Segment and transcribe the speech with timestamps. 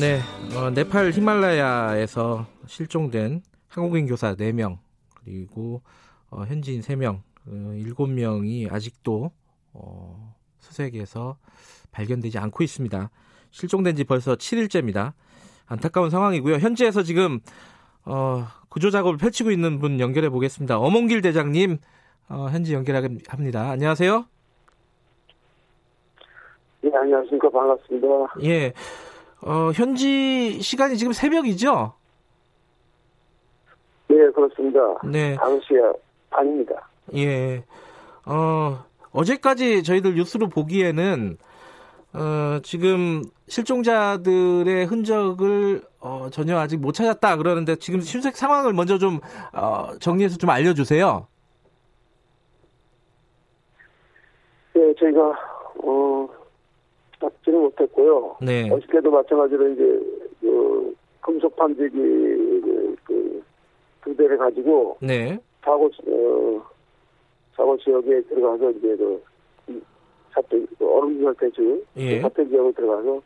[0.00, 0.20] 네,
[0.56, 4.78] 어, 네팔 히말라야에서 실종된 한국인 교사 4명
[5.14, 5.82] 그리고
[6.30, 9.30] 어, 현지인 3명, 어, 7명이 아직도
[9.72, 11.36] 어, 수색에서
[11.92, 13.10] 발견되지 않고 있습니다.
[13.50, 15.12] 실종된 지 벌써 7일째입니다.
[15.66, 16.56] 안타까운 상황이고요.
[16.56, 17.40] 현지에서 지금
[18.04, 20.78] 어, 구조 작업을 펼치고 있는 분 연결해 보겠습니다.
[20.78, 21.78] 어몽길 대장님
[22.28, 23.70] 어, 현지 연결합니다.
[23.70, 24.26] 안녕하세요.
[26.84, 27.50] 예, 안녕하십니까.
[27.50, 28.06] 반갑습니다.
[28.42, 28.72] 예.
[29.42, 31.92] 어, 현지 시간이 지금 새벽이죠?
[34.08, 34.80] 네, 그렇습니다.
[35.04, 35.36] 네.
[35.36, 35.98] 5시
[36.30, 36.88] 반입니다.
[37.16, 37.64] 예.
[38.26, 41.36] 어, 어제까지 저희들 뉴스로 보기에는,
[42.14, 49.20] 어, 지금 실종자들의 흔적을, 어, 전혀 아직 못 찾았다 그러는데 지금 실색 상황을 먼저 좀,
[49.52, 51.26] 어, 정리해서 좀 알려주세요.
[54.74, 55.20] 네, 저희가,
[55.84, 56.28] 어,
[57.20, 58.36] 잡지는 못했고요.
[58.40, 58.70] 네.
[58.70, 60.00] 어저께도 마찬가지로 이제,
[60.40, 63.42] 그, 금속 판지기, 그, 그,
[64.02, 65.38] 두 대를 가지고, 네.
[65.62, 66.62] 사고, 어,
[67.54, 69.22] 사고 지역에 들어가서 이제 그,
[69.68, 69.80] 이
[70.32, 72.20] 사태, 그 얼음 절대주, 예.
[72.20, 73.20] 사태 지역에 들어가서,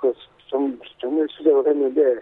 [0.00, 0.12] 그,
[0.48, 2.20] 정, 정밀 수색을 했는데,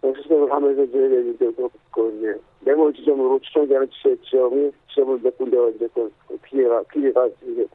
[0.00, 5.36] 그 수색을 하면서 저희가 이제 그, 그 이제 메모 지점으로 추정되는 지, 지점이, 지점을 몇
[5.36, 7.66] 군데 이제 그, 그 기계가, 기계가 이제,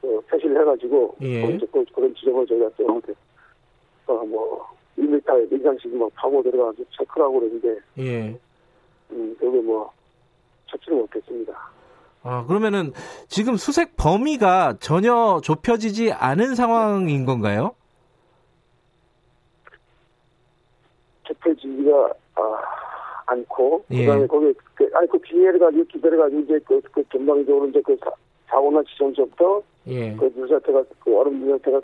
[0.00, 1.46] 그, 표시를 해가지고, 예.
[1.46, 3.02] 그, 이제 그, 그런 지점을 저희가 또,
[4.06, 4.66] 어, 뭐,
[4.98, 8.38] 1m 이상씩 막 파고 들어가서 체크를 하고 그러는데, 예.
[9.10, 9.92] 음, 그게 뭐,
[10.70, 11.70] 찾지를 못했습니다.
[12.22, 12.92] 아, 그러면은
[13.28, 17.74] 지금 수색 범위가 전혀 좁혀지지 않은 상황인 건가요?
[21.24, 22.62] 좁혀지지가, 아,
[23.26, 24.04] 않고, 예.
[24.04, 27.80] 그 다음에 거기, 그, 아니, 그 기회를 가지고 기대를 가지고 이제 그, 그 전방적으로 이제
[27.82, 27.96] 그
[28.56, 30.16] 사, 사고나 지점서부터 예.
[30.16, 31.80] 그 물사태가, 그 얼음 물사태가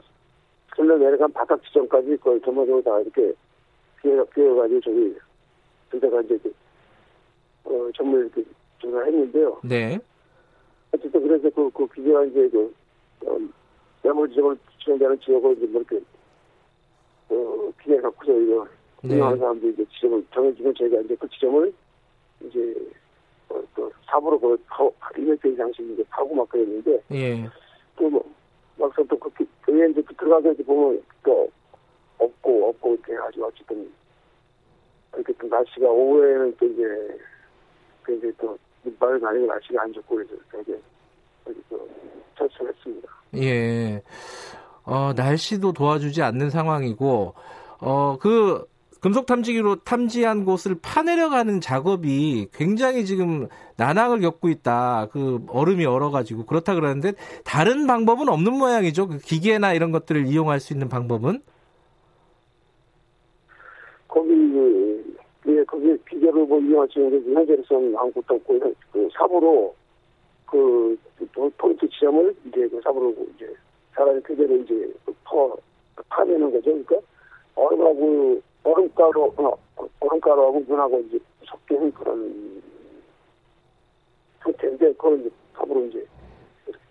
[0.75, 3.35] 흘러 내려간 바닥 지점까지 그 전반적으로 다 이렇게
[4.01, 5.15] 기회가, 기회가지고 저기,
[5.91, 6.55] 그때가 이제 그,
[7.65, 8.43] 어, 전문 이렇게
[8.79, 9.61] 조사를 했는데요.
[9.63, 9.99] 네.
[10.93, 12.75] 어쨌든 그래서 그, 그 기계가 이제 그,
[13.27, 13.39] 어,
[14.03, 16.05] 메모 지점을 지정되는 지역을 이제 뭐 이렇게,
[17.29, 18.67] 어, 기계 갖고서 이거,
[19.03, 19.15] 네.
[19.15, 21.73] 운영하는 사람들이 이제 지점을 정해주면 저희가 이제 그 지점을
[22.47, 22.75] 이제,
[23.53, 24.57] 어, 그, 삽으로 그,
[25.15, 27.49] 1m 이상씩 이제 파고 막 그랬는데, 예.
[27.97, 28.25] 또 뭐,
[28.79, 31.49] 막상 또 그, 그, 그에 이제 그 들어가서 이제 보면 또,
[32.19, 33.91] 없고, 없고, 이렇게 아주 어쨌든,
[35.15, 37.19] 이렇게 또 날씨가 오후에는 또 이제,
[38.03, 40.79] 그 이제 또, 눈발을 가리고 날씨가 안 좋고 그래서 되게,
[41.69, 41.89] 또,
[42.37, 43.09] 철수했습니다.
[43.37, 44.03] 예.
[44.85, 47.35] 어, 날씨도 도와주지 않는 상황이고,
[47.81, 48.65] 어, 그,
[49.03, 55.09] 금속 탐지기로 탐지한 곳을 파내려가는 작업이 굉장히 지금 난항을 겪고 있다.
[55.11, 57.15] 그 얼음이 얼어가지고 그렇다 그러는데
[57.45, 59.09] 다른 방법은 없는 모양이죠.
[59.09, 61.41] 그 기계나 이런 것들을 이용할 수 있는 방법은?
[64.07, 65.17] 거기, 그,
[65.49, 68.61] 예, 거기 기계를 뭐 이용할 수 있는 게 현재로서는 아무것도 없고,
[68.93, 69.75] 그 삽으로,
[70.47, 70.97] 그,
[71.33, 73.53] 도- 포인트 지점을 이제 그 삽으로 이제
[73.97, 75.57] 사람이 그대로 이제 그 퍼,
[76.09, 76.67] 파내는 거죠.
[76.71, 76.97] 그러니까
[77.57, 79.53] 얼음하고, 얼음가루, 어,
[80.01, 82.63] 얼음가루하고 물하고 이제 섞인 그런
[84.41, 86.05] 상태인데, 그걸 이제 삽으로 이제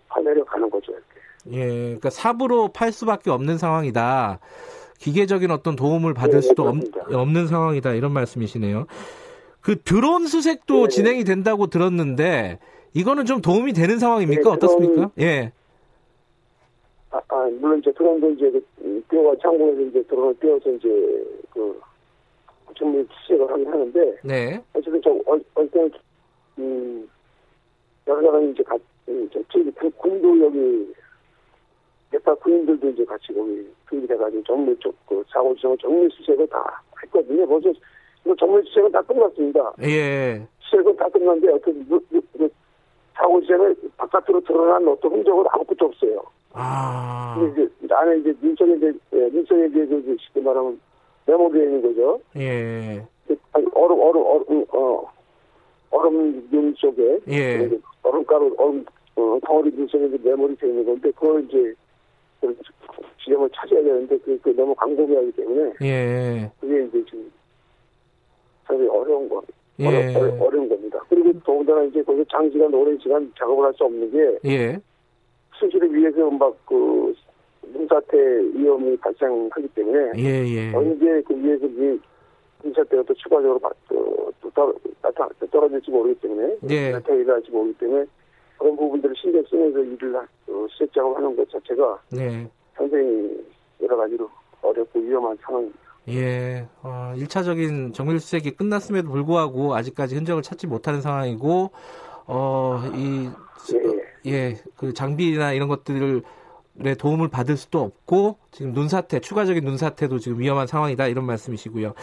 [0.08, 0.92] 파내려 가는 거죠.
[0.92, 1.06] 이렇게.
[1.52, 4.38] 예, 그러니까 삽으로 팔 수밖에 없는 상황이다.
[4.98, 6.76] 기계적인 어떤 도움을 받을 네, 수도 없.
[7.12, 7.92] 없는 상황이다.
[7.94, 8.86] 이런 말씀이시네요.
[9.60, 10.88] 그 드론 수색도 네, 네.
[10.88, 12.58] 진행이 된다고 들었는데
[12.94, 14.42] 이거는 좀 도움이 되는 상황입니까?
[14.42, 15.10] 네, 어떻습니까?
[15.18, 15.52] 예.
[17.10, 18.60] 아, 아, 물론 이제 드론도 이제
[19.08, 21.80] 뛰어가 창고에서 이제 드론을 띄워서 이제 그
[22.74, 24.62] 전문 수색을 하긴 하는데 네.
[24.74, 25.90] 어쨌든 저 어, 어쨌든
[26.58, 27.08] 음
[28.06, 28.76] 여러 사람이 이제 가
[29.08, 30.92] 음, 저 저기 그 군도 여기
[32.12, 37.46] 네팔 군인들도 이제 같이 거기 투입돼가지고 정밀 쪽그 사고 지점 정밀 수색을 다 했거든요.
[37.46, 37.72] 벌써
[38.24, 39.72] 이거 정밀 수색은 다 끝났습니다.
[39.82, 40.46] 예.
[40.60, 42.48] 수색은 다 끝났는데 어떤 그
[43.14, 46.22] 사고 지점에 바깥으로 드러난 어떤 흔적은 아무것도 없어요.
[46.54, 47.36] 아.
[47.38, 50.80] 근데 이제 안에 이제 민성에 이제 예, 민성에 이제 그 쉽게 말하면
[51.26, 52.20] 메모되어 있는 거죠.
[52.36, 53.02] 예.
[53.52, 55.10] 아니, 얼음 얼음 얼음 어
[55.90, 57.70] 얼음 눈 속에 예.
[58.02, 58.84] 얼음가루 얼음
[59.16, 61.74] 어, 덩어리 눈 속에 이제 메모리 되어 있는 건데 그걸 이제
[62.40, 62.56] 그
[63.24, 66.50] 지점을 찾아야 되는데 그, 그 너무 광범위하기 때문에 예.
[66.60, 67.30] 그게 이제 지금
[68.66, 69.42] 상당히 어려운 거
[69.80, 69.86] 예.
[69.86, 70.98] 어려, 어려운 겁니다.
[71.08, 74.78] 그리고 더군다나 이제 거기 장시간 오랜 시간 작업을 할 수 없는 게 예.
[75.58, 77.14] 수시를 위해서 막 그
[77.72, 78.16] 눈사태
[78.54, 80.74] 위험이 발생하기 때문에 예, 예.
[80.74, 81.98] 언제 그 위에서 이
[82.64, 86.90] 눈사태가 또 추가적으로 바- 또, 또 떨- 나타 또 떨어질지 모르기 때문에 예.
[86.90, 88.04] 나타가 일어날지 모르기 때문에
[88.58, 92.48] 그런 부분들을 신경 쓰면서 일을 하- 어, 수색 작업하는 것 자체가 네.
[92.74, 93.40] 상당히
[93.80, 94.28] 여러 가지로
[94.60, 95.78] 어렵고 위험한 상황입니다.
[96.08, 96.66] 예.
[96.82, 101.70] 어, 1차적인 정밀 수색이 끝났음에도 불구하고 아직까지 흔적을 찾지 못하는 상황이고
[102.26, 103.28] 어, 이
[103.74, 104.11] 예.
[104.26, 106.22] 예, 그 장비나 이런 것들의
[106.98, 111.94] 도움을 받을 수도 없고 지금 눈사태, 추가적인 눈사태도 지금 위험한 상황이다 이런 말씀이시고요.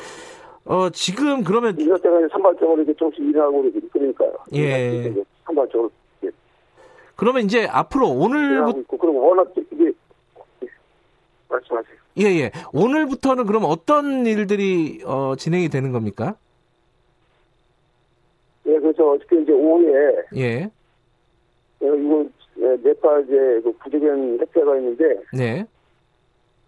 [0.65, 4.33] 어, 지금 그러면 때가 이제 산발적으로 이렇게 조금씩 일하고 그러니까요.
[4.55, 5.09] 예.
[5.09, 5.89] 이제 산발적으로
[6.21, 6.35] 이렇게
[7.15, 10.67] 그러면 이제 앞으로 오늘부터 그리고 워낙 이게 예.
[11.49, 11.95] 말씀하세요.
[12.19, 12.51] 예, 예.
[12.73, 16.35] 오늘부터는 그럼 어떤 일들이 어, 진행이 되는 겁니까?
[18.65, 20.71] 예, 그래서 어저께 이제 오후에 예.
[21.81, 22.25] 예, 이거
[22.57, 25.65] 예, 네팔 이제 그 부조견 협회가 있는데 네.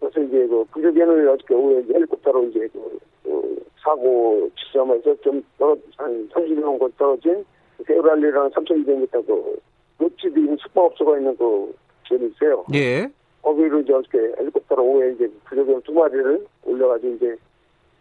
[0.00, 5.76] 그래서 이제 그 부조견을 어저께 오후에 이제 헬리콥터로 이제 그, 그 사고 지점에서 좀 떨어
[5.96, 7.44] 한 30명 거 떨어진
[7.86, 9.60] 세우랄리라는 3,200m 그
[9.98, 11.74] 롯지드 있는 숙박업소가 있는 그
[12.04, 12.64] 지점이 있어요.
[12.74, 13.08] 예.
[13.42, 17.36] 거기로 이제 어저께 헬리콥터로 오후에 이제 부조견 두 마리를 올려가지고 이제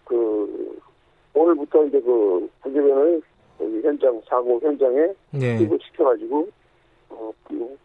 [0.05, 0.79] 그
[1.33, 3.21] 오늘부터 이제 그 부조견을
[3.83, 5.59] 현장 사고 현장에 네.
[5.61, 6.47] 이거 시켜가지고
[7.11, 7.31] 어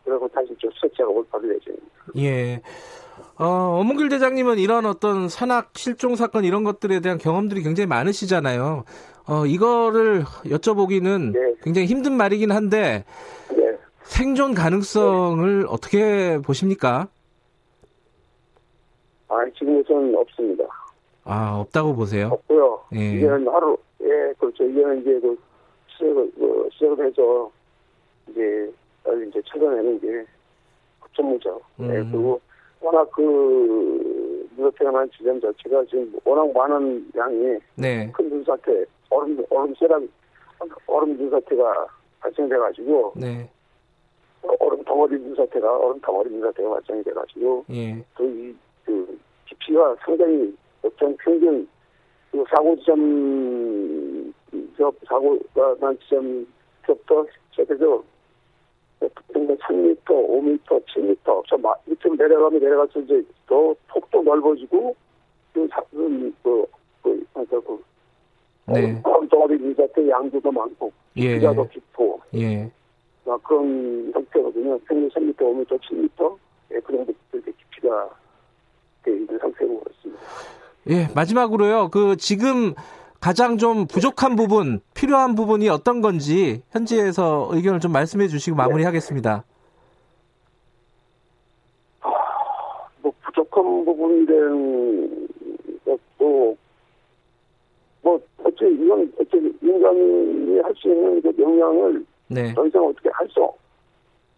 [0.04, 1.96] 그리고 다시 저 수색 작업을 받을 예정입니다.
[2.18, 2.62] 예.
[3.38, 8.84] 어, 어문길 대장님은 이런 어떤 산악 실종 사건 이런 것들에 대한 경험들이 굉장히 많으시잖아요.
[9.28, 11.54] 어, 이거를 여쭤보기는 네.
[11.62, 13.04] 굉장히 힘든 말이긴 한데
[13.54, 13.76] 네.
[14.04, 17.08] 생존 가능성을 어떻게 보십니까?
[19.28, 20.64] 아 지금 우선 없습니다.
[21.24, 22.28] 아, 없다고 보세요.
[22.28, 22.84] 없고요.
[22.94, 23.16] 예.
[23.16, 24.64] 이제는 하루 예 그렇죠.
[24.64, 25.36] 이제는 이제 그
[25.88, 27.50] 시작을 그 시작을 해서
[28.30, 28.72] 이제
[29.14, 30.24] 이제 찾아내는 게.
[31.80, 32.10] 예, 음.
[32.10, 32.40] 그리고
[32.80, 38.10] 워낙 그 눈사태가 난 지점 자체가 지금 워낙 많은 양이 네.
[38.12, 40.08] 큰 눈사태 얼음 얼음 세랑
[40.86, 41.86] 얼음 눈사태가
[42.20, 43.48] 발생돼가지고 네.
[44.60, 48.02] 얼음 덩어리 눈사태가 얼음 덩어리 눈사태가 발생이 돼가지고 예.
[48.16, 51.68] 또이그 깊이가 상당히 어떤 평균
[52.32, 54.32] 그 사고 지점
[54.76, 56.46] 저 사고가 난 지점
[56.82, 58.02] 부터 시작해서
[59.00, 64.94] 보통 3m, 5m, 7m 저 마- 밑으로 내려가면 내려갈수록 이제 더 폭도 넓어지고
[65.52, 66.66] 그 사- 그, 그,
[67.02, 67.82] 그, 그러니까 그
[68.72, 69.02] 네.
[69.02, 71.38] 덩어리 눈사태 양도 더 많고 예.
[71.40, 72.70] 더 깊고 예.
[73.24, 74.78] 막 그런 형태거든요.
[74.80, 76.38] 평균 3m, 5m, 7m
[76.72, 78.10] 예, 그 정도 이렇게 깊이가
[79.04, 80.22] 돼 있는 상태고 그렇습니다.
[80.88, 81.90] 예, 마지막으로요.
[81.90, 82.74] 그 지금
[83.20, 89.44] 가장 좀 부족한 부분, 필요한 부분이 어떤 건지 현지에서 의견을 좀 말씀해 주시고 마무리하겠습니다.
[93.02, 95.28] 뭐 부족한 부분들은
[96.18, 96.56] 또,
[98.02, 102.54] 뭐, 어째, 이건, 어째, 인간이 할 수 있는 그 역량을 네.
[102.54, 103.48] 더 이상 어떻게 할 수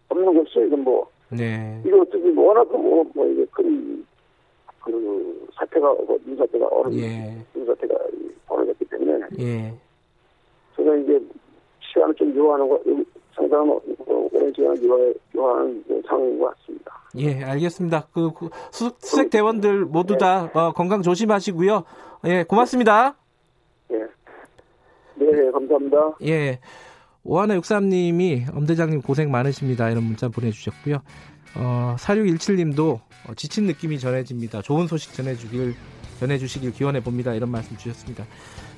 [0.08, 1.80] 없는 것이, 이건 뭐, 네.
[1.85, 4.06] 이거 어떻게, 뭐 워낙 뭐, 뭐, 이게 큰,
[4.92, 7.37] 그, 사태가, 뭐, 눈사태가, 얼음, 예.
[7.54, 7.95] 눈사태가
[8.47, 9.75] 벌어졌기 때문에, 예.
[10.76, 11.21] 제가 이제
[11.80, 12.80] 시간을 좀 요하는 거,
[13.35, 16.92] 상당한 어, 오랜 시간을 요하, 요하는 상황인 것 같습니다.
[17.16, 18.07] 예, 알겠습니다.
[18.12, 21.85] 그 구- 수- 수색 대원들 모두 다 어, 건강 조심하시고요.
[22.26, 23.16] 예, 고맙습니다.
[23.92, 23.99] 예.
[25.16, 26.16] 네, 감사합니다.
[26.25, 26.59] 예.
[27.25, 29.90] 오하나 육삼님이 엄대장님 고생 많으십니다.
[29.90, 30.99] 이런 문자 보내주셨고요.
[31.55, 34.62] 어, 4617님도 어, 지친 느낌이 전해집니다.
[34.62, 35.75] 좋은 소식 전해주길,
[36.21, 37.35] 전해주시길 기원해 봅니다.
[37.35, 38.25] 이런 말씀 주셨습니다.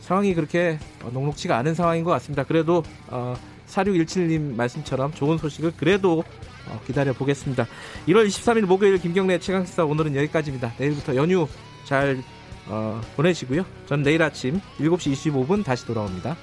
[0.00, 2.45] 상황이 그렇게 어, 녹록치가 않은 상황인 것 같습니다.
[2.45, 3.35] 그래도 어,
[3.67, 6.25] 4617님 말씀처럼 좋은 소식을 그래도
[6.69, 7.67] 어, 기다려 보겠습니다.
[8.09, 10.75] 1월 23일 목요일 김경래 최강시사 오늘은 여기까지입니다.
[10.79, 11.47] 내일부터 연휴
[11.85, 12.23] 잘
[12.67, 13.65] 어, 보내시고요.
[13.87, 16.37] 저는 내일 아침 7시 25분 다시 돌아옵니다.